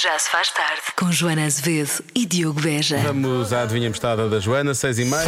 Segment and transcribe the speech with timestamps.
[0.00, 0.82] Já se faz tarde.
[0.96, 2.98] Com Joana Azevedo e Diogo Beja.
[2.98, 5.24] Vamos à adivinha emprestada da Joana, 6 e meia.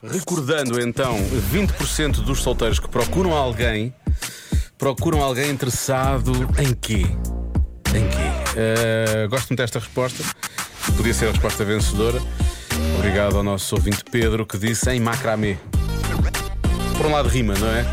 [0.00, 1.16] Recordando então,
[1.52, 3.92] 20% dos solteiros que procuram alguém
[4.78, 7.06] procuram alguém interessado em quê?
[7.88, 8.54] Em quê?
[8.56, 10.22] Eh, gosto muito desta resposta.
[10.96, 12.22] Podia ser a resposta vencedora.
[12.98, 15.58] Obrigado ao nosso ouvinte Pedro que disse em macramê.
[16.96, 17.84] Por um lado rima, não é?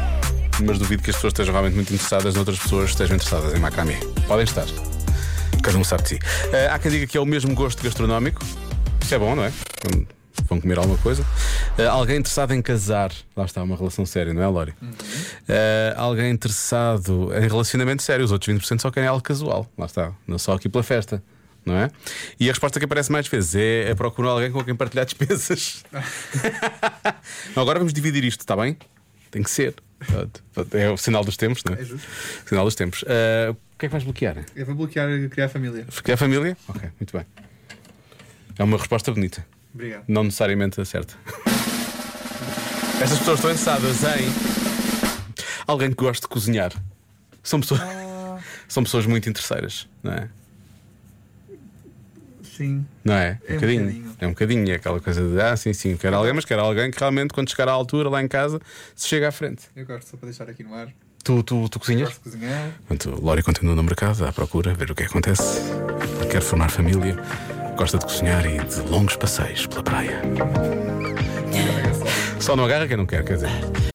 [0.63, 3.59] Mas duvido que as pessoas estejam realmente muito interessadas noutras pessoas que estejam interessadas em
[3.59, 3.95] macramê.
[4.27, 4.65] Podem estar.
[5.65, 6.19] Cada um sabe de si.
[6.53, 8.39] Eh, há quem diga que é o mesmo gosto gastronómico.
[9.01, 9.51] Isso é bom, não é?
[9.81, 10.07] Quando
[10.47, 11.25] Vão comer alguma coisa.
[11.75, 13.11] Eh, alguém interessado em casar.
[13.35, 14.75] Lá está, uma relação séria, não é, Lori?
[15.47, 18.23] Eh, alguém interessado em relacionamento sério.
[18.23, 19.67] Os outros 20% só querem algo casual.
[19.75, 20.13] Lá está.
[20.27, 21.23] Não só aqui pela festa.
[21.65, 21.89] Não é?
[22.39, 25.83] E a resposta que aparece mais vezes é, é procurar alguém com quem partilhar despesas.
[27.55, 28.77] Não, agora vamos dividir isto, está bem?
[29.31, 29.73] Tem que ser.
[30.73, 31.81] É o sinal dos tempos, não é?
[31.81, 32.07] É justo.
[32.45, 33.03] Sinal dos tempos.
[33.07, 34.45] Eh, o que é que vais bloquear?
[34.55, 35.85] Eu vou bloquear criar família.
[36.03, 36.57] Criar família?
[36.67, 37.25] Ok, muito bem.
[38.57, 39.45] É uma resposta bonita.
[39.73, 40.05] Obrigado.
[40.07, 41.15] Não necessariamente a certa.
[43.01, 44.27] Estas pessoas estão interessadas em
[45.67, 46.71] alguém que goste de cozinhar.
[47.43, 47.81] São pessoas,
[48.67, 50.29] são pessoas muito interesseiras, não é?
[52.55, 52.85] Sim.
[53.03, 53.39] Não é?
[53.47, 54.15] É um bocadinho.
[54.19, 54.71] É um bocadinho.
[54.71, 57.49] É aquela coisa de, ah, sim, sim, quero alguém, mas quero alguém que realmente, quando
[57.49, 58.59] chegar à altura, lá em casa,
[58.95, 59.63] se chega à frente.
[59.75, 60.87] Eu gosto só para deixar aqui no ar.
[61.23, 62.09] Tu, tu, tu cozinhas?
[62.09, 62.71] Gosto de cozinhar.
[62.87, 65.59] Portanto, Lori continua no mercado à procura, ver o que acontece.
[66.31, 67.17] Quer formar família,
[67.75, 70.21] gosta de cozinhar e de longos passeios pela praia.
[72.39, 73.85] Só não agarra quem não quer, quer dizer.